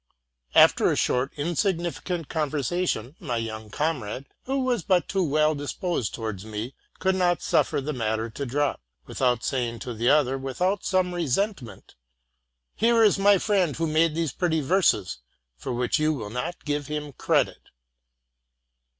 After 0.55 0.89
a 0.91 0.95
short, 0.95 1.31
insignificant 1.37 2.27
conversation, 2.27 3.15
my 3.19 3.37
young 3.37 3.69
com 3.69 4.01
rade, 4.01 4.25
who 4.45 4.61
was 4.61 4.81
but 4.81 5.07
too 5.07 5.23
well 5.23 5.53
disposed 5.53 6.15
towards 6.15 6.43
me, 6.43 6.73
could 6.97 7.13
not 7.13 7.43
suffer 7.43 7.79
the 7.79 7.93
matter 7.93 8.27
to 8.27 8.43
drop, 8.47 8.81
without 9.05 9.43
saying 9.43 9.77
to 9.81 9.93
the 9.93 10.09
other, 10.09 10.39
with 10.39 10.59
some 10.81 11.13
resentment,'' 11.13 11.93
Here 12.83 13.03
is 13.03 13.19
my 13.19 13.37
friend 13.37 13.75
who 13.75 13.85
made_ 13.85 14.15
those 14.15 14.31
pretty 14.31 14.61
verses, 14.61 15.19
for 15.55 15.71
which 15.71 15.99
you 15.99 16.15
will 16.15 16.31
not 16.31 16.65
give 16.65 16.87
him 16.87 17.13
credit! 17.13 17.69